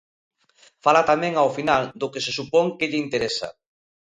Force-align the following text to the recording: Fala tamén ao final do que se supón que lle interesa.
Fala 0.83 1.07
tamén 1.11 1.33
ao 1.37 1.53
final 1.57 1.81
do 1.99 2.11
que 2.11 2.23
se 2.25 2.31
supón 2.37 2.65
que 2.77 2.89
lle 2.91 3.01
interesa. 3.05 3.47